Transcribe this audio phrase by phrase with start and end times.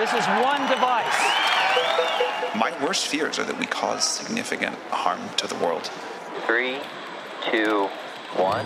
[0.00, 1.20] This is one device.
[2.54, 5.90] My worst fears are that we cause significant harm to the world.
[6.46, 6.78] Three,
[7.50, 7.90] two,
[8.34, 8.64] one.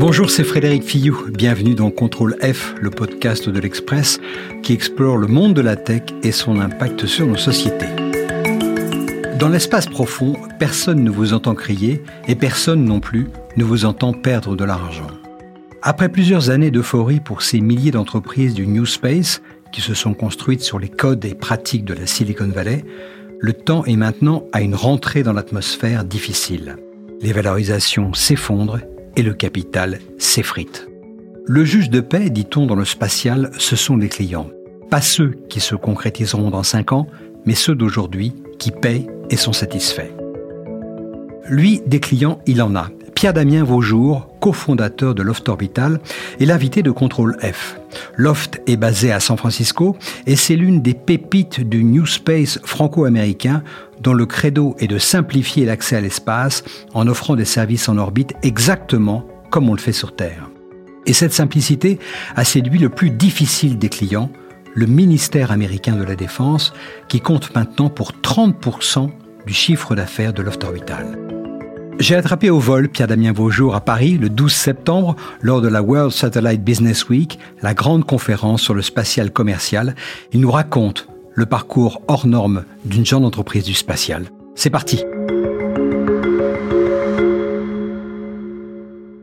[0.00, 1.26] Bonjour, c'est Frédéric Fillou.
[1.30, 4.18] Bienvenue dans Contrôle F, le podcast de l'Express
[4.64, 7.94] qui explore le monde de la tech et son impact sur nos sociétés.
[9.38, 14.12] Dans l'espace profond, personne ne vous entend crier et personne non plus ne vous entend
[14.12, 15.06] perdre de l'argent.
[15.82, 19.42] Après plusieurs années d'euphorie pour ces milliers d'entreprises du New Space
[19.72, 22.84] qui se sont construites sur les codes et pratiques de la Silicon Valley,
[23.38, 26.76] le temps est maintenant à une rentrée dans l'atmosphère difficile.
[27.20, 28.80] Les valorisations s'effondrent
[29.16, 30.88] et le capital s'effrite.
[31.46, 34.50] Le juge de paix, dit-on dans le spatial, ce sont les clients.
[34.90, 37.06] Pas ceux qui se concrétiseront dans cinq ans,
[37.46, 40.10] mais ceux d'aujourd'hui qui payent et sont satisfaits.
[41.48, 42.90] Lui, des clients, il en a.
[43.18, 45.98] Pierre-Damien Vaujour, cofondateur de Loft Orbital,
[46.38, 47.76] est l'invité de Contrôle F.
[48.14, 49.96] Loft est basé à San Francisco
[50.28, 53.64] et c'est l'une des pépites du New Space franco-américain
[54.00, 56.62] dont le credo est de simplifier l'accès à l'espace
[56.94, 60.48] en offrant des services en orbite exactement comme on le fait sur Terre.
[61.04, 61.98] Et cette simplicité
[62.36, 64.30] a séduit le plus difficile des clients,
[64.76, 66.72] le ministère américain de la Défense,
[67.08, 69.10] qui compte maintenant pour 30%
[69.44, 71.27] du chiffre d'affaires de Loft Orbital.
[71.98, 76.12] J'ai attrapé au vol Pierre-Damien Vaujour à Paris le 12 septembre lors de la World
[76.12, 79.96] Satellite Business Week, la grande conférence sur le spatial commercial.
[80.32, 84.26] Il nous raconte le parcours hors norme d'une jeune entreprise du spatial.
[84.54, 85.02] C'est parti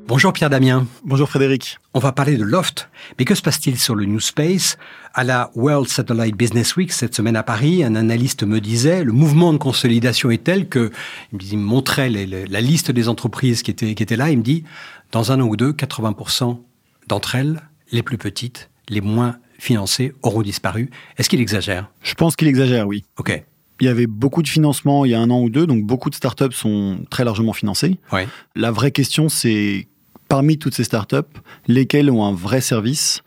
[0.08, 0.86] Bonjour Pierre Damien.
[1.03, 1.80] Bonjour Frédéric.
[1.95, 4.78] On va parler de Loft, mais que se passe-t-il sur le New Space?
[5.16, 9.11] À la World Satellite Business Week cette semaine à Paris, un analyste me disait le
[9.11, 10.92] mouvement de consolidation est tel que
[11.33, 14.30] il me montrait la liste des entreprises qui étaient, qui étaient là.
[14.30, 14.64] Il me dit
[15.11, 16.59] dans un an ou deux, 80%
[17.08, 20.92] d'entre elles, les plus petites, les moins financées, auront disparu.
[21.17, 21.89] Est-ce qu'il exagère?
[22.03, 23.06] Je pense qu'il exagère, oui.
[23.17, 23.44] Ok.
[23.81, 26.11] Il y avait beaucoup de financement il y a un an ou deux, donc beaucoup
[26.11, 27.98] de startups sont très largement financées.
[28.14, 28.27] Ouais.
[28.55, 29.87] La vraie question, c'est
[30.27, 31.21] parmi toutes ces startups,
[31.67, 33.21] lesquelles ont un vrai service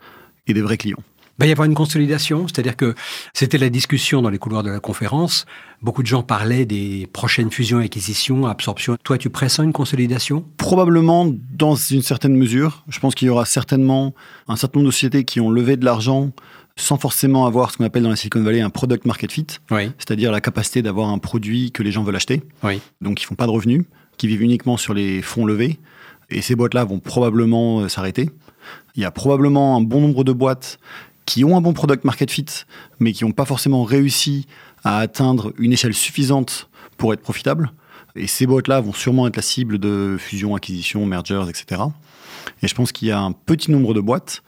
[0.47, 1.03] et des vrais clients
[1.39, 2.95] il va y avoir une consolidation, c'est-à-dire que
[3.33, 5.45] c'était la discussion dans les couloirs de la conférence.
[5.81, 8.97] Beaucoup de gens parlaient des prochaines fusions, acquisitions, absorptions.
[9.05, 10.43] Toi, tu pressens une consolidation?
[10.57, 12.83] Probablement dans une certaine mesure.
[12.89, 14.13] Je pense qu'il y aura certainement
[14.49, 16.31] un certain nombre de sociétés qui ont levé de l'argent
[16.75, 19.91] sans forcément avoir ce qu'on appelle dans la Silicon Valley un product market fit, oui.
[19.97, 22.41] c'est-à-dire la capacité d'avoir un produit que les gens veulent acheter.
[22.63, 22.81] Oui.
[22.99, 23.83] Donc ils font pas de revenus,
[24.17, 25.79] qui vivent uniquement sur les fonds levés.
[26.31, 28.29] Et ces boîtes-là vont probablement euh, s'arrêter.
[28.95, 30.79] Il y a probablement un bon nombre de boîtes
[31.25, 32.45] qui ont un bon product market fit,
[32.99, 34.47] mais qui n'ont pas forcément réussi
[34.83, 37.71] à atteindre une échelle suffisante pour être profitables.
[38.15, 41.81] Et ces boîtes-là vont sûrement être la cible de fusions, acquisitions, mergers, etc.
[42.61, 44.43] Et je pense qu'il y a un petit nombre de boîtes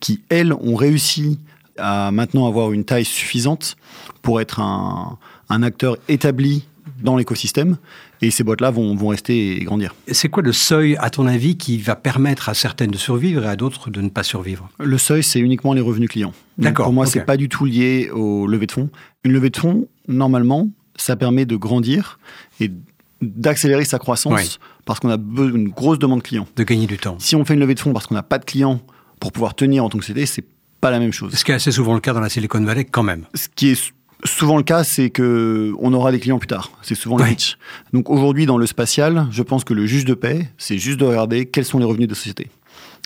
[0.00, 1.38] qui, elles, ont réussi
[1.78, 3.76] à maintenant avoir une taille suffisante
[4.22, 5.18] pour être un,
[5.48, 6.66] un acteur établi
[7.02, 7.76] dans l'écosystème
[8.22, 9.94] et ces boîtes-là vont, vont rester et grandir.
[10.10, 13.48] C'est quoi le seuil, à ton avis, qui va permettre à certaines de survivre et
[13.48, 14.68] à d'autres de ne pas survivre?
[14.78, 16.32] Le seuil, c'est uniquement les revenus clients.
[16.58, 16.86] D'accord.
[16.86, 17.18] Pour moi, okay.
[17.18, 18.90] c'est pas du tout lié au levée de fonds.
[19.24, 22.18] Une levée de fonds, normalement, ça permet de grandir
[22.60, 22.70] et
[23.20, 26.46] d'accélérer sa croissance parce qu'on a une grosse demande client.
[26.56, 27.16] De gagner du temps.
[27.18, 28.80] Si on fait une levée de fonds parce qu'on n'a pas de clients
[29.18, 30.44] pour pouvoir tenir en tant que société, c'est
[30.80, 31.32] pas la même chose.
[31.34, 33.24] Ce qui est assez souvent le cas dans la Silicon Valley, quand même.
[33.34, 33.92] Ce qui est
[34.24, 36.70] souvent le cas, c'est que on aura des clients plus tard.
[36.82, 37.30] C'est souvent le Ouais.
[37.30, 37.58] pitch.
[37.92, 41.04] Donc aujourd'hui, dans le spatial, je pense que le juge de paix, c'est juste de
[41.04, 42.50] regarder quels sont les revenus de société.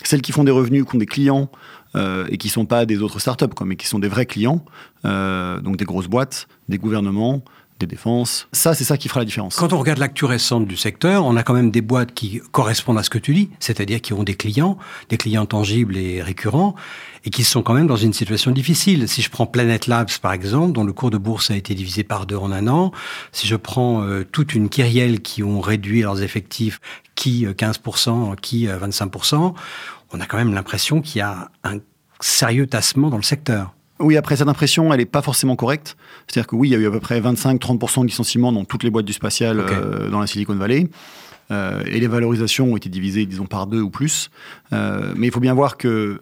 [0.03, 1.49] Celles qui font des revenus, qui ont des clients
[1.95, 4.63] euh, et qui sont pas des autres startups, quoi, mais qui sont des vrais clients,
[5.05, 7.43] euh, donc des grosses boîtes, des gouvernements,
[7.79, 8.47] des défenses.
[8.51, 9.55] Ça, c'est ça qui fera la différence.
[9.55, 12.97] Quand on regarde l'actu récente du secteur, on a quand même des boîtes qui correspondent
[12.97, 14.77] à ce que tu dis, c'est-à-dire qui ont des clients,
[15.09, 16.75] des clients tangibles et récurrents,
[17.25, 19.07] et qui sont quand même dans une situation difficile.
[19.07, 22.03] Si je prends Planet Labs, par exemple, dont le cours de bourse a été divisé
[22.03, 22.91] par deux en un an,
[23.31, 26.79] si je prends euh, toute une kyrielle qui ont réduit leurs effectifs,
[27.15, 29.53] qui euh, 15%, qui euh, 25%,
[30.11, 31.77] on a quand même l'impression qu'il y a un
[32.19, 33.73] sérieux tassement dans le secteur.
[33.99, 35.97] Oui, après, cette impression, elle n'est pas forcément correcte.
[36.27, 38.83] C'est-à-dire que oui, il y a eu à peu près 25-30% de licenciements dans toutes
[38.83, 40.87] les boîtes du spatial euh, dans la Silicon Valley.
[41.51, 44.29] Euh, et les valorisations ont été divisées, disons, par deux ou plus.
[44.71, 46.21] Euh, mais il faut bien voir que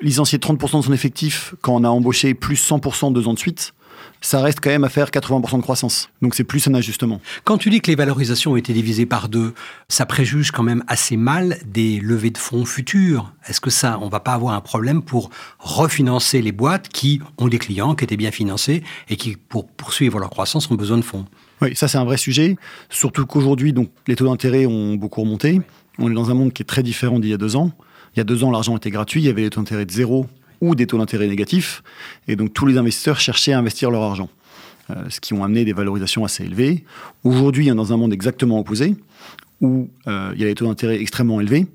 [0.00, 3.72] licencier 30% de son effectif quand on a embauché plus 100% deux ans de suite,
[4.20, 6.10] ça reste quand même à faire 80% de croissance.
[6.22, 7.20] Donc c'est plus un ajustement.
[7.44, 9.54] Quand tu dis que les valorisations ont été divisées par deux,
[9.88, 13.32] ça préjuge quand même assez mal des levées de fonds futures.
[13.46, 17.48] Est-ce que ça, on va pas avoir un problème pour refinancer les boîtes qui ont
[17.48, 21.02] des clients qui étaient bien financés et qui, pour poursuivre leur croissance, ont besoin de
[21.02, 21.26] fonds?
[21.60, 22.56] Oui, ça c'est un vrai sujet.
[22.88, 25.60] Surtout qu'aujourd'hui, donc les taux d'intérêt ont beaucoup remonté.
[25.98, 27.72] On est dans un monde qui est très différent d'il y a deux ans.
[28.14, 29.92] Il y a deux ans, l'argent était gratuit, il y avait les taux d'intérêt de
[29.92, 30.26] zéro
[30.60, 31.82] ou des taux d'intérêt négatifs.
[32.26, 34.28] Et donc tous les investisseurs cherchaient à investir leur argent,
[34.90, 36.84] euh, ce qui ont amené des valorisations assez élevées.
[37.24, 38.96] Aujourd'hui, dans un monde exactement opposé,
[39.60, 41.66] où euh, il y a des taux d'intérêt extrêmement élevés,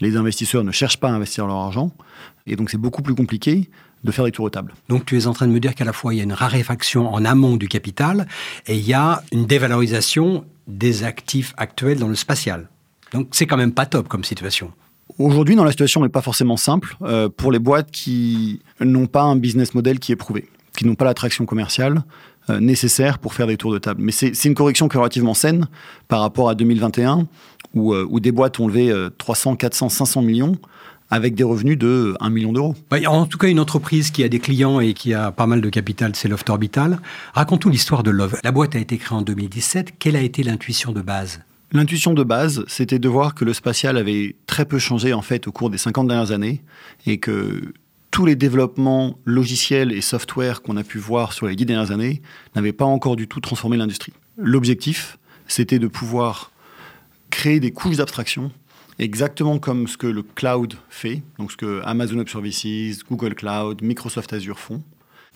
[0.00, 1.92] les investisseurs ne cherchent pas à investir leur argent,
[2.46, 3.68] et donc c'est beaucoup plus compliqué
[4.02, 4.72] de faire des tours de table.
[4.88, 6.32] Donc tu es en train de me dire qu'à la fois il y a une
[6.32, 8.26] raréfaction en amont du capital
[8.66, 12.68] et il y a une dévalorisation des actifs actuels dans le spatial.
[13.12, 14.72] Donc c'est quand même pas top comme situation.
[15.18, 19.22] Aujourd'hui, dans la situation n'est pas forcément simple euh, pour les boîtes qui n'ont pas
[19.22, 22.02] un business model qui est prouvé, qui n'ont pas l'attraction commerciale
[22.48, 24.02] euh, nécessaire pour faire des tours de table.
[24.02, 25.68] Mais c'est une correction qui est relativement saine
[26.08, 27.26] par rapport à 2021,
[27.74, 30.56] où, euh, où des boîtes ont levé 300, 400, 500 millions
[31.10, 32.76] avec des revenus de 1 million d'euros.
[33.06, 35.68] En tout cas, une entreprise qui a des clients et qui a pas mal de
[35.68, 37.00] capital, c'est Loft Orbital.
[37.34, 38.38] Raconte-nous l'histoire de Love.
[38.44, 39.94] La boîte a été créée en 2017.
[39.98, 41.40] Quelle a été l'intuition de base?
[41.72, 45.46] L'intuition de base, c'était de voir que le spatial avait très peu changé en fait
[45.46, 46.62] au cours des 50 dernières années
[47.06, 47.72] et que
[48.10, 52.22] tous les développements logiciels et software qu'on a pu voir sur les 10 dernières années
[52.56, 54.12] n'avaient pas encore du tout transformé l'industrie.
[54.36, 56.50] L'objectif, c'était de pouvoir
[57.30, 58.50] créer des couches d'abstraction
[58.98, 63.80] exactement comme ce que le cloud fait, donc ce que Amazon Web Services, Google Cloud,
[63.80, 64.82] Microsoft Azure font,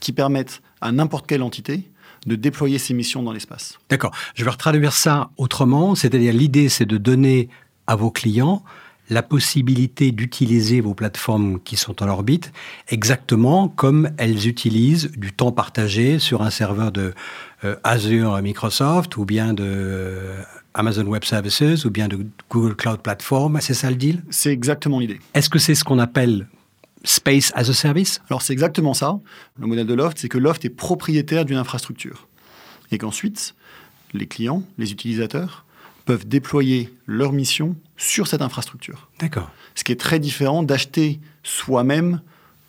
[0.00, 1.88] qui permettent à n'importe quelle entité
[2.26, 3.78] de déployer ses missions dans l'espace.
[3.90, 4.12] D'accord.
[4.34, 7.48] Je vais retraduire ça autrement, c'est-à-dire l'idée c'est de donner
[7.86, 8.62] à vos clients
[9.10, 12.52] la possibilité d'utiliser vos plateformes qui sont en orbite
[12.88, 17.12] exactement comme elles utilisent du temps partagé sur un serveur de
[17.64, 20.42] euh, Azure Microsoft ou bien de euh,
[20.72, 23.58] Amazon Web Services ou bien de Google Cloud Platform.
[23.60, 24.22] C'est ça le deal?
[24.30, 25.20] C'est exactement l'idée.
[25.34, 26.46] Est-ce que c'est ce qu'on appelle
[27.04, 29.20] Space as a Service Alors c'est exactement ça.
[29.58, 32.28] Le modèle de Loft, c'est que Loft est propriétaire d'une infrastructure.
[32.90, 33.54] Et qu'ensuite,
[34.14, 35.64] les clients, les utilisateurs,
[36.06, 39.08] peuvent déployer leur mission sur cette infrastructure.
[39.20, 39.50] D'accord.
[39.74, 42.20] Ce qui est très différent d'acheter soi-même,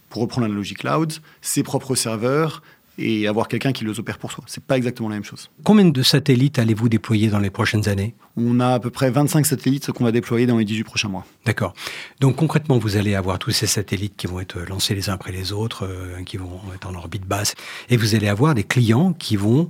[0.09, 2.61] pour reprendre l'analogie cloud, ses propres serveurs,
[2.97, 4.43] et avoir quelqu'un qui les opère pour soi.
[4.47, 5.49] C'est pas exactement la même chose.
[5.63, 8.15] Combien de satellites allez-vous déployer dans les prochaines années?
[8.37, 11.25] On a à peu près 25 satellites qu'on va déployer dans les 18 prochains mois.
[11.45, 11.73] D'accord.
[12.19, 15.31] Donc concrètement, vous allez avoir tous ces satellites qui vont être lancés les uns après
[15.31, 17.55] les autres, euh, qui vont être en orbite basse,
[17.89, 19.69] et vous allez avoir des clients qui vont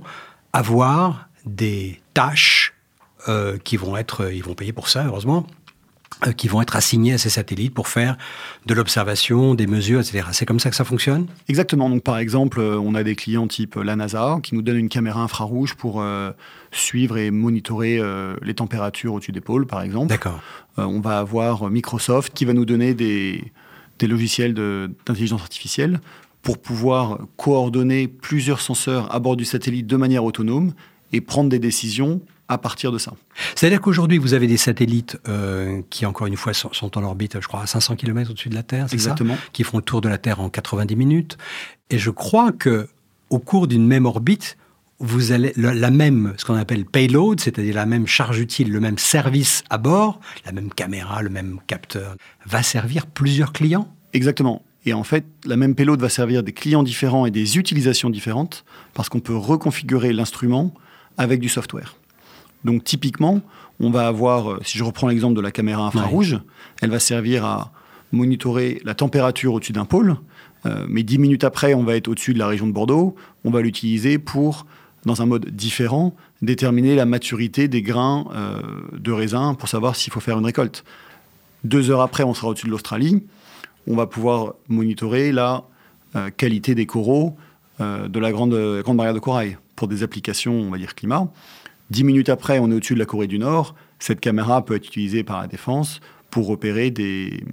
[0.52, 2.74] avoir des tâches
[3.28, 5.46] euh, qui vont être, ils vont payer pour ça, heureusement,
[6.36, 8.16] qui vont être assignés à ces satellites pour faire
[8.66, 10.28] de l'observation, des mesures, etc.
[10.32, 11.26] C'est comme ça que ça fonctionne?
[11.48, 11.90] Exactement.
[11.90, 14.88] Donc, par exemple, euh, on a des clients type la NASA qui nous donnent une
[14.88, 16.32] caméra infrarouge pour euh,
[16.72, 18.00] suivre et monitorer
[18.42, 20.08] les températures au-dessus des pôles, par exemple.
[20.08, 20.40] D'accord.
[20.76, 23.52] on va avoir Microsoft qui va nous donner des,
[23.98, 26.00] des logiciels d'intelligence artificielle
[26.42, 30.74] pour pouvoir coordonner plusieurs senseurs à bord du satellite de manière autonome
[31.12, 33.12] et prendre des décisions à partir de ça.
[33.54, 37.48] C'est-à-dire qu'aujourd'hui, vous avez des satellites euh, qui, encore une fois, sont, en orbite, je
[37.48, 39.34] crois, à 500 km au-dessus de la Terre, Exactement.
[39.34, 41.38] Ça qui font le tour de la Terre en 90 minutes.
[41.90, 42.88] Et je crois que
[43.30, 44.56] au cours d'une même orbite,
[44.98, 48.96] vous allez la même, ce qu'on appelle payload, c'est-à-dire la même charge utile, le même
[48.96, 52.16] service à bord, la même caméra, le même capteur,
[52.46, 53.92] va servir plusieurs clients?
[54.14, 54.62] Exactement.
[54.86, 58.64] Et en fait, la même payload va servir des clients différents et des utilisations différentes
[58.94, 60.72] parce qu'on peut reconfigurer l'instrument
[61.18, 61.96] avec du software.
[62.66, 63.42] Donc typiquement,
[63.78, 66.40] on va avoir, euh, si je reprends l'exemple de la caméra infrarouge,
[66.82, 67.70] elle va servir à
[68.10, 70.16] monitorer la température au-dessus d'un pôle,
[70.66, 73.14] euh, mais dix minutes après, on va être au-dessus de la région de Bordeaux,
[73.44, 74.66] on va l'utiliser pour,
[75.04, 78.60] dans un mode différent, déterminer la maturité des grains euh,
[78.98, 80.84] de raisin pour savoir s'il faut faire une récolte.
[81.62, 83.22] Deux heures après, on sera au-dessus de l'Australie,
[83.86, 85.64] on va pouvoir monitorer la
[86.38, 87.36] qualité des coraux
[87.78, 91.30] de la grande, grande barrière de corail pour des applications, on va dire climat.
[91.90, 93.74] Dix minutes après, on est au-dessus de la Corée du Nord.
[93.98, 96.00] Cette caméra peut être utilisée par la défense
[96.30, 97.44] pour repérer des,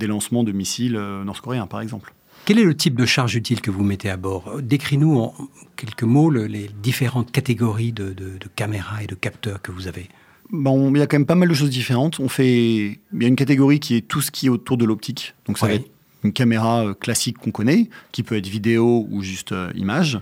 [0.00, 2.14] lancements de missiles euh, nord-coréens, par exemple.
[2.46, 4.60] Quel est le type de charge utile que vous mettez à bord?
[4.62, 5.34] Décris-nous en
[5.76, 8.14] quelques mots les différentes catégories de,
[8.56, 10.08] caméras et de capteurs que vous avez.
[10.50, 12.18] Bon, il y a quand même pas mal de choses différentes.
[12.18, 14.84] On fait, il y a une catégorie qui est tout ce qui est autour de
[14.84, 15.34] l'optique.
[15.46, 15.90] Donc ça va être
[16.24, 20.20] une caméra euh, classique qu'on connaît, qui peut être vidéo ou juste euh, image.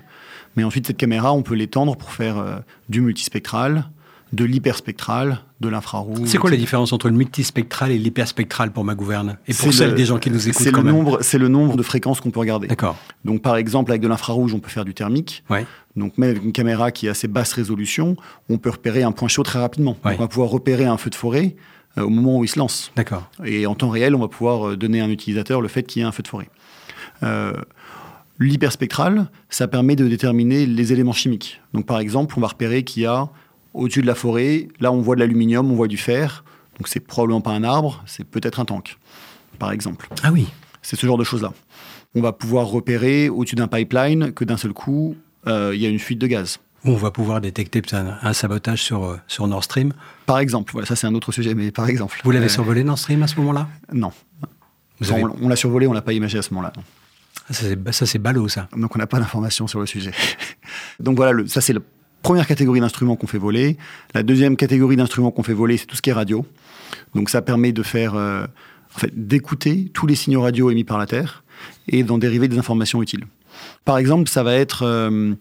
[0.57, 2.57] Mais ensuite, cette caméra, on peut l'étendre pour faire euh,
[2.89, 3.85] du multispectral,
[4.33, 6.29] de l'hyperspectral, de l'infrarouge.
[6.29, 9.95] C'est quoi la différence entre le multispectral et l'hyperspectral pour ma gouverne Et pour celles
[9.95, 12.41] des gens qui nous écoutent C'est le, nombre, c'est le nombre de fréquences qu'on peut
[12.41, 12.69] regarder.
[12.69, 12.97] D'accord.
[13.25, 15.45] Donc par exemple, avec de l'infrarouge, on peut faire du thermique.
[15.49, 15.67] Ouais.
[15.97, 18.17] Donc même avec une caméra qui est assez basse résolution,
[18.49, 19.97] on peut repérer un point chaud très rapidement.
[20.05, 21.57] on va pouvoir repérer un feu de forêt
[22.05, 22.93] au moment où il se lance.
[22.97, 23.31] D'accord.
[23.45, 26.01] Et en temps réel, on va pouvoir euh, donner à un utilisateur le fait qu'il
[26.01, 26.49] y ait un feu de forêt.
[28.41, 31.61] L'hyperspectral, ça permet de déterminer les éléments chimiques.
[31.75, 33.29] Donc par exemple, on va repérer qu'il y a
[33.75, 36.45] au-dessus de la forêt, là on voit de l'aluminium, on voit du fer,
[36.79, 38.97] donc c'est probablement pas un arbre, c'est peut-être un tank,
[39.59, 40.09] par exemple.
[40.23, 40.47] Ah oui.
[40.83, 41.53] C'est ce genre de choses-là.
[42.15, 45.89] On va pouvoir repérer au-dessus d'un pipeline que d'un seul coup, euh, il y a
[45.89, 46.61] une fuite de gaz.
[46.85, 49.93] On va pouvoir détecter un, un sabotage sur, euh, sur Nord Stream.
[50.27, 52.21] Par exemple, voilà, ça c'est un autre sujet, mais par exemple.
[52.25, 53.69] Vous l'avez Euh, survolé Nord Stream à ce moment-là?
[53.93, 54.13] Non.
[55.01, 56.73] Vous avez- On, on l'a survolé, on l'a pas imagé à ce moment-là.
[56.77, 56.83] non.
[57.51, 58.69] Ça, c'est- Ça, c'est ballot, ça.
[58.77, 60.13] Donc on n'a pas d'informations sur le sujet.
[61.01, 61.81] Donc voilà, le- ça c'est la
[62.23, 63.77] première catégorie d'instruments qu'on fait voler.
[64.15, 66.45] La deuxième catégorie d'instruments qu'on fait voler, c'est tout ce qui est radio.
[67.15, 68.45] Donc ça permet de faire, euh,
[68.95, 71.43] en fait, d'écouter tous les signaux radio émis par la Terre
[71.89, 73.25] et d'en dériver des informations utiles.
[73.85, 75.35] Par exemple, ça va être euh,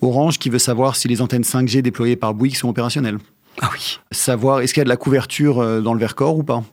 [0.00, 3.18] Orange qui veut savoir si les antennes 5G déployées par Bouygues sont opérationnelles.
[3.60, 4.00] Ah oui.
[4.10, 6.64] Savoir est-ce qu'il y a de la couverture euh, dans le Vercors ou pas.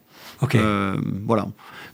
[0.42, 0.56] OK.
[0.56, 0.96] Euh,
[1.28, 1.48] voilà.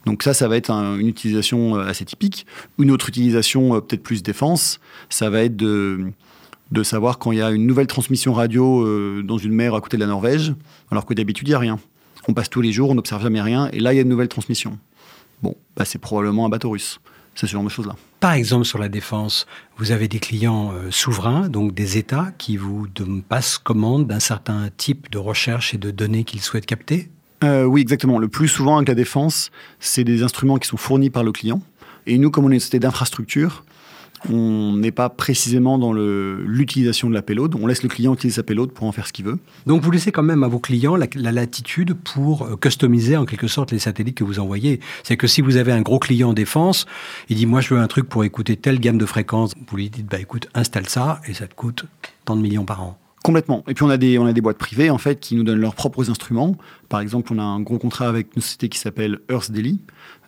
[0.05, 2.45] Donc ça, ça va être un- une utilisation assez typique.
[2.79, 5.99] Une autre utilisation, peut-être plus défense, ça va être de,
[6.71, 9.81] de savoir quand il y a une nouvelle transmission radio euh, dans une mer à
[9.81, 10.53] côté de la Norvège,
[10.91, 11.77] alors que d'habitude, il n'y a rien.
[12.29, 14.09] On passe tous les jours, on n'observe jamais rien, et là, il y a une
[14.09, 14.77] nouvelle transmission.
[15.43, 16.99] Bon, bah, c'est probablement un bateau russe.
[17.35, 17.95] C'est ce genre de choses-là.
[18.19, 19.45] Par exemple, sur la défense,
[19.77, 22.87] vous avez des clients euh, souverains, donc des États, qui vous
[23.29, 27.09] passent commande d'un certain type de recherche et de données qu'ils souhaitent capter?
[27.43, 28.17] Euh, oui, exactement.
[28.17, 31.61] Le plus souvent avec la défense, c'est des instruments qui sont fournis par le client.
[32.07, 33.63] Et nous, comme on est une société d'infrastructure,
[34.29, 37.55] on n'est pas précisément dans l'utilisation de la payload.
[37.55, 39.39] On laisse le client utiliser sa payload pour en faire ce qu'il veut.
[39.65, 43.25] Donc vous laissez quand même à vos clients la, la latitude pour euh, customiser en
[43.25, 44.79] quelque sorte les satellites que vous envoyez.
[45.03, 46.85] C'est que si vous avez un gros client en défense,
[47.29, 49.89] il dit moi je veux un truc pour écouter telle gamme de fréquences, vous lui
[49.89, 51.85] dites bah écoute installe ça et ça te coûte
[52.25, 52.97] tant de millions par an.
[53.23, 53.63] Complètement.
[53.67, 55.59] Et puis on a des, on a des boîtes privées en fait qui nous donnent
[55.59, 56.55] leurs propres instruments.
[56.87, 59.81] Par exemple, on a un gros contrat avec une société qui s'appelle Earth Daily,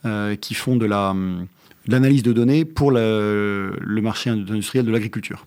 [0.06, 1.48] euh, qui font de la, hum,
[1.92, 5.46] l'analyse de données pour le, le marché industriel de l'agriculture.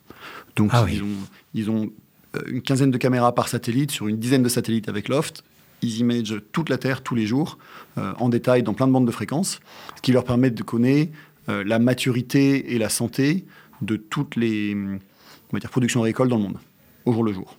[0.57, 0.95] Donc Ah oui.
[0.95, 1.17] ils ont,
[1.55, 1.91] ils ont
[2.37, 5.45] euh, une quinzaine de caméras par satellite sur une dizaine de satellites avec Loft.
[5.83, 7.59] Ils imagent toute la Terre tous les jours,
[7.99, 9.61] euh, en détail, dans plein de bandes de fréquences,
[9.97, 11.13] ce qui leur permet de connaître
[11.49, 13.45] euh, la maturité et la santé
[13.81, 16.59] de toutes les on va dire, productions agricoles dans le monde
[17.05, 17.57] au jour le jour.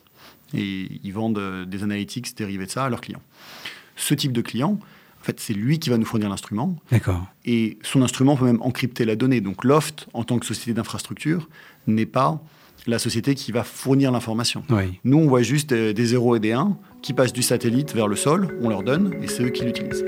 [0.54, 3.22] Et ils vendent des analytics dérivés de ça à leurs clients.
[3.96, 4.80] Ce type de client,
[5.24, 6.76] en fait, c'est lui qui va nous fournir l'instrument.
[6.92, 7.26] D'accord.
[7.46, 9.40] Et son instrument peut même encrypter la donnée.
[9.40, 11.48] Donc Loft, en tant que société d'infrastructure,
[11.88, 12.42] n'est pas
[12.88, 14.66] la société qui va fournir l'information.
[14.70, 15.00] Oui.
[15.06, 18.10] Nous, on voit juste euh, des 0 et des 1 qui passent du satellite vers
[18.10, 20.04] le sol, on leur donne, et c'est eux qui l'utilisent.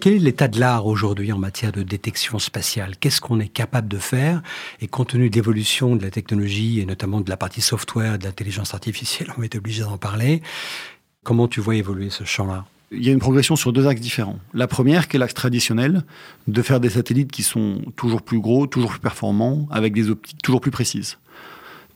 [0.00, 2.96] Quel est l'état de l'art aujourd'hui en matière de détection spatiale?
[2.98, 4.40] Qu'est-ce qu'on est capable de faire?
[4.80, 8.24] Et compte tenu de l'évolution de la technologie et notamment de la partie software, de
[8.24, 10.40] l'intelligence artificielle, on être obligé d'en parler.
[11.22, 12.64] Comment tu vois évoluer ce champ-là?
[12.92, 14.38] Il y a une progression sur deux axes différents.
[14.54, 16.02] La première, qui est l'axe traditionnel,
[16.48, 20.40] de faire des satellites qui sont toujours plus gros, toujours plus performants, avec des optiques
[20.40, 21.18] toujours plus précises.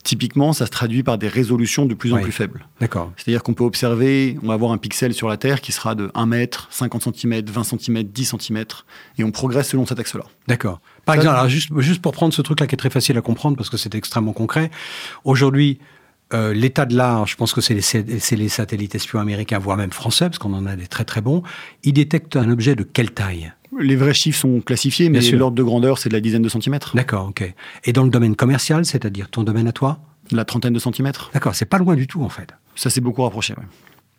[0.05, 2.23] Typiquement, ça se traduit par des résolutions de plus en Oui.
[2.23, 2.67] plus faibles.
[2.79, 3.11] D'accord.
[3.17, 6.11] C'est-à-dire qu'on peut observer, on va avoir un pixel sur la Terre qui sera de
[6.15, 8.65] 1 mètre, 50 cm, 20 cm, 10 cm,
[9.19, 10.25] et on progresse selon cet axe-là.
[10.47, 10.81] D'accord.
[11.07, 13.23] Par Ça- exemple, alors juste, juste pour prendre ce truc-là qui est très facile à
[13.23, 14.71] comprendre parce que c'est extrêmement concret,
[15.25, 15.79] aujourd'hui,
[16.33, 19.93] euh, l'état de l'art, je pense que c'est les, les satellites espions américains, voire même
[19.93, 21.43] français, parce qu'on en a des très très bons,
[21.83, 23.53] ils détectent un objet de quelle taille?
[23.81, 26.95] Les vrais chiffres sont classifiés, mais l'ordre de grandeur, c'est de la dizaine de centimètres,
[26.95, 27.55] D'accord, ok.
[27.85, 30.01] Et dans le domaine commercial, c'est-à-dire ton domaine à toi
[30.31, 31.31] la trentaine de centimètres.
[31.35, 32.49] D'accord, c'est pas loin du tout en fait.
[32.77, 33.55] Ça s'est beaucoup rapproché.
[33.55, 33.65] ouais.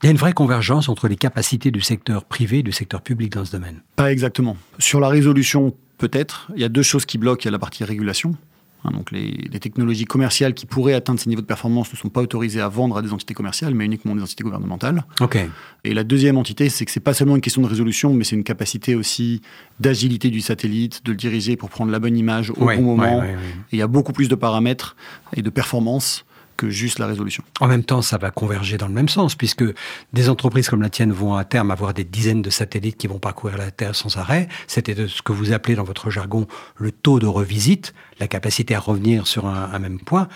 [0.04, 3.02] Il y a une vraie convergence entre les capacités du secteur privé et du secteur
[3.02, 3.82] public dans ce domaine.
[3.96, 4.58] Pas exactement.
[4.78, 6.52] Sur la résolution, peut-être.
[6.56, 7.42] Il y a deux choses qui bloquent.
[7.44, 8.36] Il y a la partie régulation.
[8.86, 12.10] Hein, donc les, les technologies commerciales qui pourraient atteindre ces niveaux de performance ne sont
[12.10, 15.04] pas autorisées à vendre à des entités commerciales, mais uniquement des entités gouvernementales.
[15.84, 18.36] Et la deuxième entité, c'est que c'est pas seulement une question de résolution, mais c'est
[18.36, 19.42] une capacité aussi
[19.80, 23.20] d'agilité du satellite, de le diriger pour prendre la bonne image au Ouais, bon moment.
[23.20, 23.36] ouais, ouais.
[23.72, 24.96] Il y a beaucoup plus de paramètres
[25.36, 26.26] et de performance
[26.66, 27.44] que juste la résolution.
[27.60, 29.64] En même temps, ça va converger dans le même sens, puisque
[30.14, 33.20] des entreprises comme la tienne vont à terme avoir des dizaines de satellites qui vont
[33.20, 34.48] parcourir la Terre sans arrêt.
[34.68, 38.80] C'était ce que vous appelez dans votre jargon le taux de revisite, la capacité à
[38.80, 40.28] revenir sur un, un même point,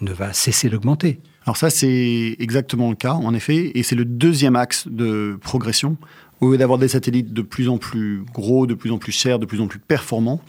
[0.00, 1.20] ne va cesser d'augmenter.
[1.44, 5.96] Alors ça, c'est exactement le cas, en effet, et c'est le deuxième axe de progression.
[6.40, 9.38] Au lieu d'avoir des satellites de plus en plus gros, de plus en plus chers,
[9.38, 10.40] de plus en plus performants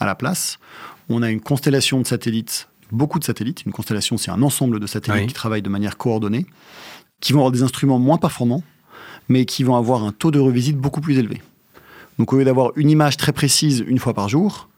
[0.00, 0.58] à la place,
[1.08, 3.62] on a une constellation de satellites, beaucoup de satellites.
[3.64, 5.26] Une constellation, c'est un ensemble de satellites Oui.
[5.26, 6.46] qui travaillent de manière coordonnée,
[7.20, 8.62] qui vont avoir des instruments moins performants,
[9.28, 11.42] mais qui vont avoir un taux de revisite beaucoup plus élevé.
[12.18, 14.68] Donc au lieu d'avoir une image très précise une fois par jour,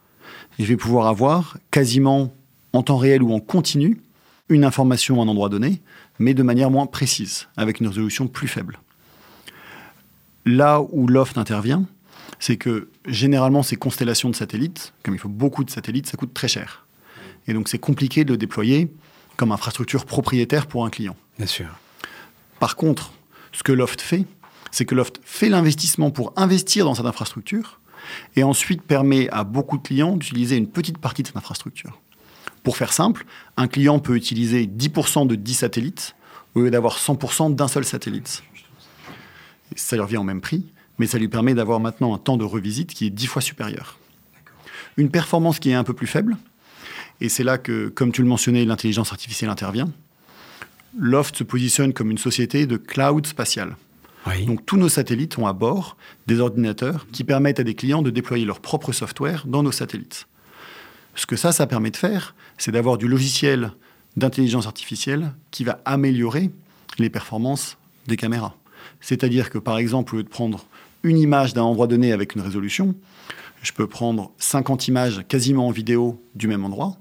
[0.58, 2.32] je vais pouvoir avoir quasiment
[2.72, 4.00] en temps réel ou en continu
[4.48, 5.80] une information à un endroit donné,
[6.18, 8.78] mais de manière moins précise, avec une résolution plus faible.
[10.44, 11.84] Là où Loft intervient,
[12.38, 16.34] c'est que généralement ces constellations de satellites, comme il faut beaucoup de satellites, ça coûte
[16.34, 16.86] très cher.
[17.46, 18.92] Et donc c'est compliqué de le déployer
[19.36, 21.16] comme infrastructure propriétaire pour un client.
[21.38, 21.68] Bien sûr.
[22.58, 23.12] Par contre,
[23.52, 24.26] Ce que Loft fait,
[24.70, 27.80] c'est que Loft fait l'investissement pour investir dans cette infrastructure
[28.36, 32.00] et ensuite permet à beaucoup de clients d'utiliser une petite partie de cette infrastructure.
[32.62, 36.14] Pour faire simple, un client peut utiliser 10% de 10 satellites
[36.54, 38.42] au lieu d'avoir 100% d'un seul satellite.
[39.76, 40.66] ça lui revient au même prix,
[40.98, 43.98] mais ça lui permet d'avoir maintenant un temps de revisite qui est 10 fois supérieur.
[44.96, 46.36] Une performance qui est un peu plus faible,
[47.20, 49.90] et c'est là que, comme tu le mentionnais, l'intelligence artificielle intervient.
[50.98, 53.76] Loft se positionne comme une société de cloud spatial.
[54.46, 55.96] Donc tous nos satellites ont à bord
[56.26, 60.26] des ordinateurs qui permettent à des clients de déployer leur propre software dans nos satellites.
[61.14, 63.72] Ce que ça, ça permet de faire, c'est d'avoir du logiciel
[64.16, 66.50] d'intelligence artificielle qui va améliorer
[66.98, 68.56] les performances des caméras.
[69.00, 70.66] C'est-à-dire que par exemple, au lieu de prendre
[71.02, 72.94] une image d'un endroit donné avec une résolution,
[73.62, 76.96] je peux prendre 50 images quasiment en vidéo du même endroit.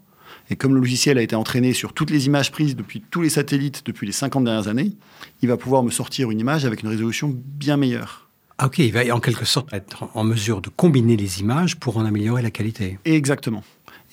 [0.49, 3.29] Et comme le logiciel a été entraîné sur toutes les images prises depuis tous les
[3.29, 4.93] satellites depuis les 50 dernières années,
[5.41, 8.27] il va pouvoir me sortir une image avec une résolution bien meilleure.
[8.57, 11.97] Ah, ok, il va en quelque sorte être en mesure de combiner les images pour
[11.97, 12.99] en améliorer la qualité.
[13.05, 13.63] Exactement.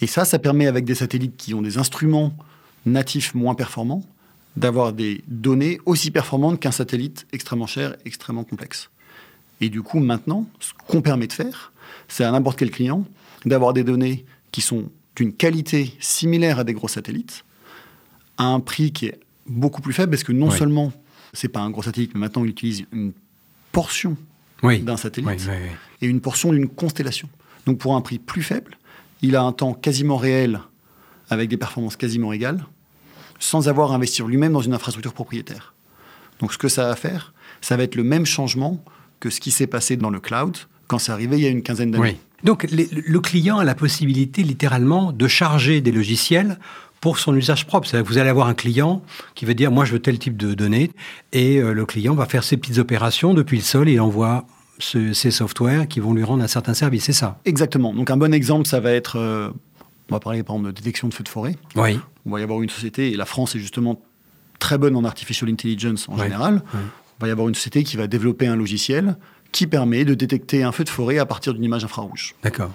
[0.00, 2.32] Et ça, ça permet avec des satellites qui ont des instruments
[2.84, 4.04] natifs moins performants
[4.56, 8.90] d'avoir des données aussi performantes qu'un satellite extrêmement cher, extrêmement complexe.
[9.60, 11.72] Et du coup, maintenant, ce qu'on permet de faire,
[12.08, 13.04] c'est à n'importe quel client
[13.44, 17.44] d'avoir des données qui sont d'une qualité similaire à des gros satellites,
[18.36, 20.92] à un prix qui est beaucoup plus faible, parce que non seulement
[21.32, 23.12] c'est pas un gros satellite, mais maintenant il utilise une
[23.72, 24.16] portion
[24.62, 25.48] d'un satellite
[26.00, 27.28] et une portion d'une constellation.
[27.66, 28.76] Donc pour un prix plus faible,
[29.22, 30.60] il a un temps quasiment réel
[31.30, 32.64] avec des performances quasiment égales,
[33.38, 35.74] sans avoir à investir lui-même dans une infrastructure propriétaire.
[36.40, 38.82] Donc ce que ça va faire, ça va être le même changement
[39.20, 40.56] que ce qui s'est passé dans le cloud
[40.86, 42.20] quand c'est arrivé il y a une quinzaine d'années.
[42.44, 46.58] Donc le client a la possibilité littéralement de charger des logiciels
[47.00, 47.86] pour son usage propre.
[47.86, 49.02] C'est-à-dire que vous allez avoir un client
[49.34, 50.90] qui va dire moi je veux tel type de données
[51.32, 54.46] et euh, le client va faire ses petites opérations depuis le sol et il envoie
[54.78, 57.94] ces softwares qui vont lui rendre un certain service, c'est ça Exactement.
[57.94, 59.50] Donc un bon exemple, ça va être, euh,
[60.10, 61.56] on va parler par exemple de détection de feux de forêt.
[61.76, 61.98] Oui.
[62.26, 64.02] On va y avoir une société, et la France est justement
[64.58, 66.62] très bonne en artificial intelligence en général.
[66.74, 69.16] On va y avoir une société qui va développer un logiciel
[69.52, 72.34] qui permet de détecter un feu de forêt à partir d'une image infrarouge.
[72.42, 72.72] D'accord.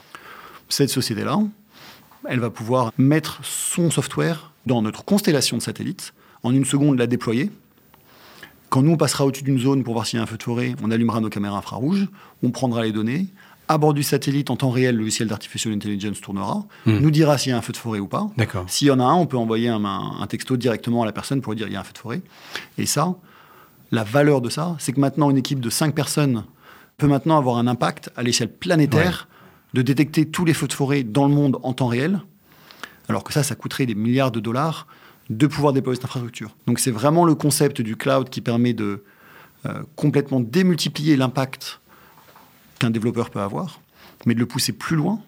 [0.69, 1.39] Cette société-là,
[2.27, 7.07] elle va pouvoir mettre son software dans notre constellation de satellites, en une seconde la
[7.07, 7.51] déployer.
[8.69, 10.43] Quand nous, on passera au-dessus d'une zone pour voir s'il y a un feu de
[10.43, 12.07] forêt, on allumera nos caméras infrarouges,
[12.41, 13.27] on prendra les données,
[13.67, 16.97] à bord du satellite, en temps réel, le logiciel d'artificial intelligence tournera, hmm.
[16.99, 18.29] nous dira s'il y a un feu de forêt ou pas.
[18.37, 18.65] D'accord.
[18.67, 21.41] S'il y en a un, on peut envoyer un, un, texto directement à la personne
[21.41, 22.21] pour lui dire il y a un feu de forêt.
[22.77, 23.15] Et ça,
[23.91, 26.43] la valeur de ça, c'est que maintenant, une équipe de 5 personnes
[27.01, 29.27] peut maintenant avoir un impact à l'échelle planétaire
[29.73, 32.21] de détecter tous les feux de forêt dans le monde en temps réel,
[33.09, 34.85] alors que ça, ça coûterait des milliards de dollars
[35.31, 36.55] de pouvoir déployer cette infrastructure.
[36.67, 39.03] Donc c'est vraiment le concept du cloud qui permet de
[39.65, 41.81] euh, complètement démultiplier l'impact
[42.77, 43.81] qu'un développeur peut avoir,
[44.27, 45.23] mais de le pousser plus loin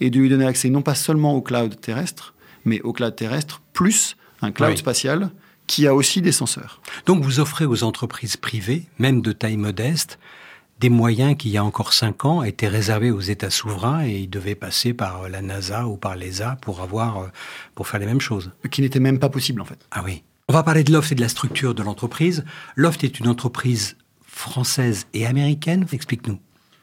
[0.00, 2.32] et de lui donner accès non pas seulement au cloud terrestre,
[2.64, 5.30] mais au cloud terrestre plus un cloud spatial
[5.66, 6.80] qui a aussi des senseurs.
[7.04, 10.18] Donc vous offrez aux entreprises privées, même de taille modeste,
[10.80, 14.20] des moyens qui, il y a encore cinq ans, étaient réservés aux États souverains et
[14.20, 17.26] ils devaient passer par la NASA ou par l'ESA pour avoir, euh,
[17.74, 18.50] pour faire les mêmes choses.
[18.70, 19.78] Qui n'était même pas possible, en fait.
[19.90, 20.22] Ah oui.
[20.48, 22.44] On va parler de Loft et de la structure de l'entreprise.
[22.76, 25.86] Loft est une entreprise française et américaine.
[25.92, 26.38] Explique-nous.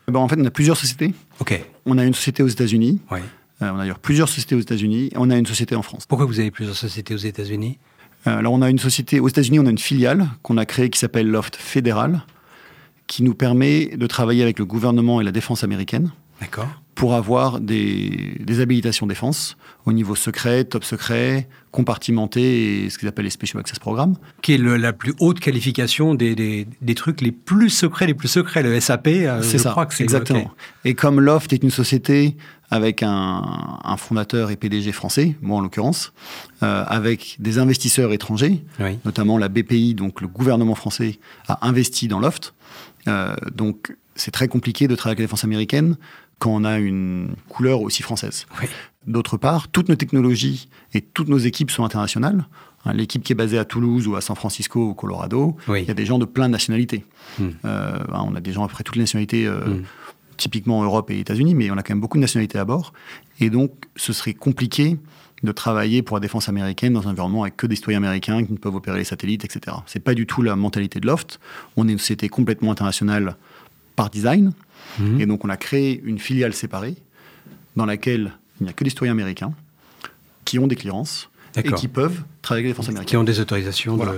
[0.07, 1.13] Eh ben, en fait, on a plusieurs sociétés.
[1.39, 1.59] OK.
[1.85, 3.01] On a une société aux États-Unis.
[3.11, 3.19] Oui.
[3.63, 5.09] Euh, on a d'ailleurs plusieurs sociétés aux États-Unis.
[5.15, 6.05] On a une société en France.
[6.05, 7.79] Pourquoi vous avez plusieurs sociétés aux États-Unis?
[8.27, 10.89] Euh, Alors, on a une société aux États-Unis, on a une filiale qu'on a créée
[10.91, 12.21] qui s'appelle Loft Fédéral
[13.07, 16.11] qui nous permet de travailler avec le gouvernement et la défense américaine.
[16.93, 23.25] Pour avoir des, habilitations défense au niveau secret, top secret, compartimenté et ce qu'ils appellent
[23.25, 24.15] les Special Access Programs.
[24.41, 28.63] Qui est la plus haute qualification des, des, trucs les plus secrets, les plus secrets,
[28.63, 29.07] le SAP.
[29.07, 30.51] Euh, c'est ça, crois que exactement.
[30.85, 32.35] Et comme Loft est une société
[32.69, 36.13] avec un, un, fondateur et PDG français, moi en l'occurrence,
[36.63, 38.63] euh, avec des investisseurs étrangers,
[39.05, 42.53] notamment la BPI, donc le gouvernement français, a investi dans Loft.
[43.07, 45.97] Euh, donc c'est très compliqué de travailler avec la défense américaine
[46.39, 48.45] quand on a une couleur aussi française.
[49.07, 52.45] D'autre part, toutes nos technologies et toutes nos équipes sont internationales.
[52.85, 55.83] Hein, l'équipe qui est basée à Toulouse ou à San Francisco ou au Colorado, il
[55.83, 57.05] y a des gens de plein de nationalités.
[57.39, 57.49] Hmm.
[57.65, 59.83] Euh, hein, on a des gens à peu près toutes les nationalités, euh, hmm.
[60.37, 62.93] Typiquement Europe et États-Unis, mais on a quand même beaucoup de nationalités à bord.
[63.39, 64.97] Et donc, ce serait compliqué
[65.43, 68.51] de travailler pour la défense américaine dans un environnement avec que des citoyens américains qui
[68.51, 69.77] ne peuvent opérer les satellites, etc.
[69.85, 71.39] C'est pas du tout la mentalité de Loft.
[71.75, 73.35] On est une société complètement internationale
[73.95, 74.53] par design.
[74.99, 75.21] Mhm.
[75.21, 76.95] Et donc, on a créé une filiale séparée
[77.75, 79.53] dans laquelle il n'y a que des citoyens américains
[80.45, 83.09] qui ont des clearances et qui peuvent travailler avec la défense américaine.
[83.09, 84.13] qui ont des autorisations de-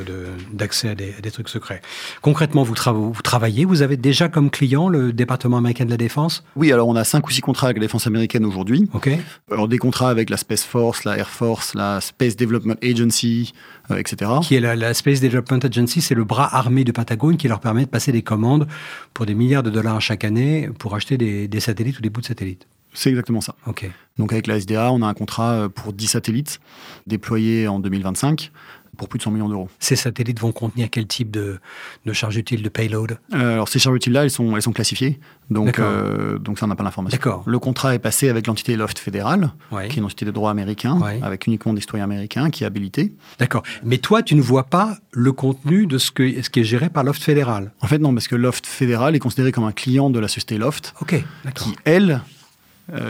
[0.54, 1.82] d'accès à, des, à des trucs secrets.
[2.22, 5.98] Concrètement, vous, trava- vous travaillez, vous avez déjà comme client le département américain de la
[5.98, 6.44] défense?
[6.56, 8.90] Oui, alors on a cinq ou six contrats avec la défense américaine aujourd'hui.
[8.94, 9.10] Ok.
[9.52, 13.54] Alors des contrats avec la Space Force, la Air Force, la Space Development Agency,
[13.92, 14.32] euh, etc.
[14.44, 17.60] Qui est la, la Space Development Agency, c'est le bras armé du Pentagone qui leur
[17.60, 18.68] permet de passer des commandes
[19.14, 22.22] pour des milliards de dollars chaque année pour acheter des, des satellites ou des bouts
[22.22, 22.68] de satellites.
[23.00, 23.56] C'est exactement ça.
[23.66, 23.90] Ok.
[24.18, 26.60] Donc avec la SDA, on a un contrat euh, pour 10 satellites
[27.08, 28.52] déployés en 2025
[28.98, 29.70] pour plus de 100 millions d'euros.
[29.80, 31.60] Ces satellites vont contenir quel type de,
[32.06, 33.18] de charge utile, de payload?
[33.34, 36.68] Euh, alors ces charges utiles-là, elles sont, elles sont classifiées, donc, euh, donc ça on
[36.68, 37.16] n'a pas l'information.
[37.18, 37.44] D'accord.
[37.46, 39.88] Le contrat est passé avec l'entité Loft fédérale, Ouais.
[39.88, 41.22] qui est une entité de droit américain, Ouais.
[41.24, 43.14] avec uniquement des citoyens américains, qui est habilité.
[43.38, 43.64] D'accord.
[43.86, 46.90] Mais toi, tu ne vois pas le contenu de ce, que, ce qui est géré
[46.90, 47.72] par l'OFT fédéral?
[47.80, 50.58] En fait non, parce que Loft fédéral est considéré comme un client de la société
[50.58, 51.68] Loft, Ok, d'accord.
[51.68, 52.20] qui elle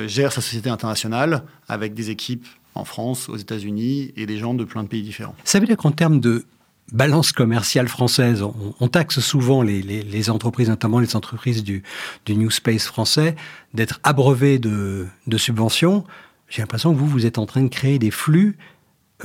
[0.07, 4.63] gère sa société internationale avec des équipes en France, aux États-Unis et des gens de
[4.63, 5.35] plein de pays différents.
[5.43, 6.45] Ça veut dire qu'en termes de
[6.91, 8.43] balance commerciale française,
[8.79, 11.83] on, taxe souvent les, entreprises, notamment les entreprises du,
[12.25, 13.35] du New Space français,
[13.73, 16.03] d'être abreuvées de, de subventions.
[16.47, 18.57] J'ai l'impression que vous, vous êtes en train de créer des flux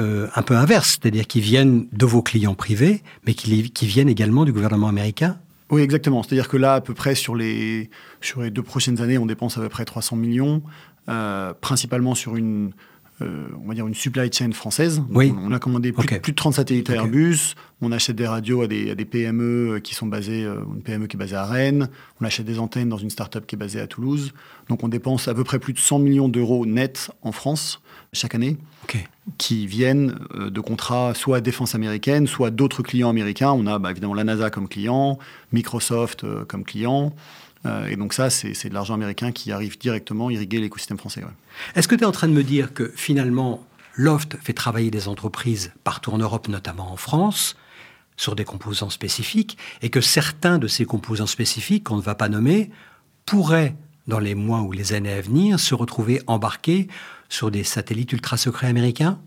[0.01, 4.45] euh, un peu inverses, c'est-à-dire qui viennent de vos clients privés, mais qui viennent également
[4.45, 5.39] du gouvernement américain.
[5.75, 6.23] Oui, exactement.
[6.23, 7.91] C'est-à-dire que là, à peu près sur les,
[8.53, 10.63] deux prochaines années, on dépense à peu près 300 millions,
[11.09, 12.71] euh, principalement sur une,
[13.23, 14.99] euh, on va dire une supply chain française.
[14.99, 15.33] Donc, Oui.
[15.37, 16.21] On a commandé plus, Ok.
[16.21, 16.95] plus de 30 satellites à.
[16.95, 17.55] Airbus.
[17.81, 21.07] On achète des radios à des, à des PME qui sont basées, euh, une PME
[21.07, 21.89] qui est basée à Rennes.
[22.21, 24.33] On achète des antennes dans une start-up qui est basée à Toulouse.
[24.69, 27.81] Donc on dépense à peu près plus de 100 millions d'euros net en France
[28.13, 28.57] chaque année
[29.39, 33.51] qui viennent euh, de contrats soit défense américaine, soit d'autres clients américains.
[33.53, 35.19] On a bah, évidemment la NASA comme client,
[35.53, 37.15] Microsoft euh, comme client.
[37.67, 41.23] Euh, et donc ça, c'est c'est de l'argent américain qui arrive directement irriguer l'écosystème français.
[41.23, 41.31] ouais.
[41.75, 45.09] Est-ce que tu es en train de me dire que finalement, Loft fait travailler des
[45.09, 47.57] entreprises partout en Europe, notamment en France,
[48.17, 52.29] sur des composants spécifiques, et que certains de ces composants spécifiques, qu'on ne va pas
[52.29, 52.71] nommer,
[53.27, 53.75] pourraient,
[54.07, 56.89] dans les mois ou les années à venir, se retrouver embarqués
[57.29, 59.19] sur des satellites ultra secrets américains?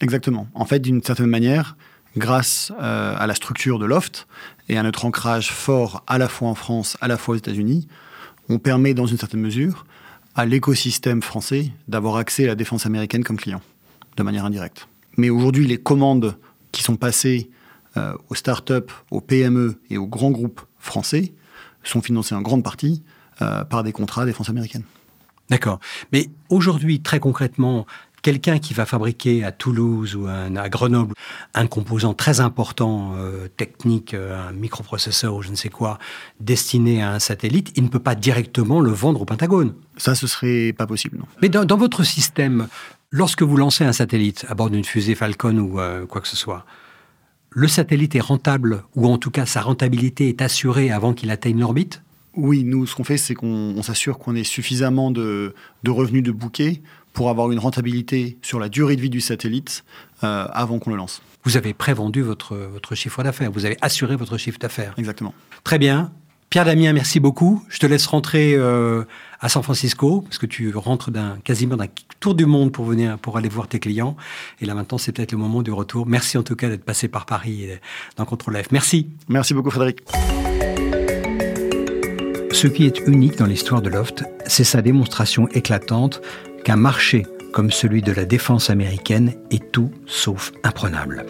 [0.00, 0.46] Exactement.
[0.54, 1.76] En fait, d'une certaine manière,
[2.16, 4.26] grâce euh, à la structure de Loft
[4.68, 7.88] et à notre ancrage fort à la fois en France, à la fois aux États-Unis,
[8.48, 9.86] on permet dans une certaine mesure
[10.34, 13.62] à l'écosystème français d'avoir accès à la défense américaine comme client,
[14.16, 14.88] de manière indirecte.
[15.16, 16.36] Mais aujourd'hui, les commandes
[16.72, 17.50] qui sont passées
[17.96, 21.32] euh, aux startups, aux PME et aux grands groupes français
[21.82, 23.02] sont financées en grande partie
[23.40, 24.82] euh, par des contrats défense américaine.
[25.48, 25.78] D'accord.
[26.12, 27.86] Mais aujourd'hui, très concrètement,
[28.26, 31.14] quelqu'un qui va fabriquer à Toulouse ou à, Grenoble
[31.54, 36.00] un composant très important euh, technique, euh, un microprocesseur ou je ne sais quoi,
[36.40, 39.74] destiné à un satellite, il ne peut pas directement le vendre au Pentagone.
[39.96, 41.26] Ça, ce serait pas possible, non.
[41.40, 42.66] Mais dans, dans votre système,
[43.12, 46.36] lorsque vous lancez un satellite à bord d'une fusée Falcon ou euh, quoi que ce
[46.36, 46.66] soit,
[47.50, 51.60] le satellite est rentable, ou en tout cas sa rentabilité est assurée avant qu'il atteigne
[51.60, 52.02] l'orbite?
[52.34, 56.24] Oui, nous, ce qu'on fait, c'est qu'on on s'assure qu'on ait suffisamment de, de revenus
[56.24, 56.82] de bouquet
[57.16, 59.84] pour avoir une rentabilité sur la durée de vie du satellite
[60.22, 61.22] euh, avant qu'on le lance.
[61.44, 64.92] Vous avez prévendu votre, votre chiffre d'affaires, vous avez assuré votre chiffre d'affaires.
[64.98, 65.32] Exactement.
[65.64, 66.12] Très bien.
[66.50, 67.64] Pierre Damien, merci beaucoup.
[67.70, 69.04] Je te laisse rentrer euh,
[69.40, 71.88] à San Francisco, parce que tu rentres d'un quasiment d'un
[72.20, 74.14] tour du monde pour venir pour aller voir tes clients.
[74.60, 76.06] Et là maintenant, c'est peut-être le moment du retour.
[76.06, 77.80] Merci en tout cas d'être passé par Paris et
[78.16, 78.70] dans Contrôle F.
[78.72, 79.08] Merci.
[79.28, 80.00] Merci beaucoup, Frédéric.
[82.52, 86.20] Ce qui est unique dans l'histoire de Loft, c'est sa démonstration éclatante
[86.66, 91.24] qu'un marché comme celui de la défense américaine est tout sauf imprenable.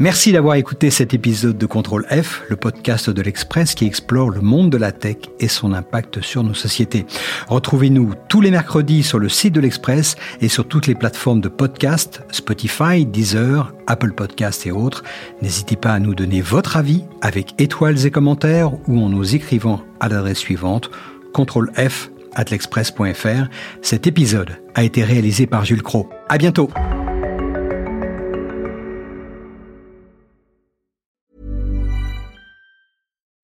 [0.00, 4.40] Merci d'avoir écouté cet épisode de Contrôle F, le podcast de l'Express qui explore le
[4.40, 7.06] monde de la tech et son impact sur nos sociétés.
[7.46, 11.48] Retrouvez-nous tous les mercredis sur le site de l'Express et sur toutes les plateformes de
[11.48, 15.04] podcast, Spotify, Deezer, Apple Podcasts et autres.
[15.40, 19.80] N'hésitez pas à nous donner votre avis avec étoiles et commentaires ou en nous écrivant
[20.00, 20.90] à l'adresse suivante
[21.32, 23.48] contrôle F at l'express.fr.
[23.82, 26.08] Cet épisode a été réalisé par Jules Cro.
[26.28, 26.70] À bientôt.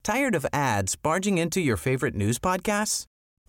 [0.03, 3.05] Tired of ads barging into your favorite news podcasts?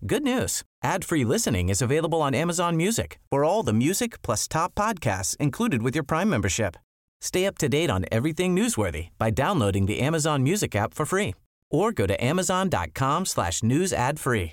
[0.06, 0.62] Good news.
[0.82, 3.18] Ad-free listening is available on Amazon Music.
[3.30, 6.76] For all the music plus top podcasts included with your Prime membership.
[7.20, 11.34] Stay up to date on everything newsworthy by downloading the Amazon Music app for free
[11.70, 14.52] or go to amazon.com slash news ad free.